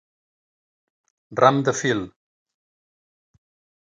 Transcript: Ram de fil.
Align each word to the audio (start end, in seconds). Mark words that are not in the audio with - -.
Ram 1.41 1.59
de 1.67 1.73
fil. 1.79 2.01